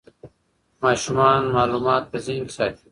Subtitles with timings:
[0.83, 2.79] ماشومان معلومات په ذهن کې ساتي.